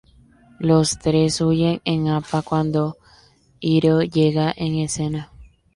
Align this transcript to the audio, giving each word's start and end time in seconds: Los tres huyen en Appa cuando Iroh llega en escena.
Los 0.57 0.97
tres 0.97 1.39
huyen 1.41 1.79
en 1.85 2.07
Appa 2.07 2.41
cuando 2.41 2.97
Iroh 3.59 4.01
llega 4.01 4.51
en 4.57 4.79
escena. 4.79 5.31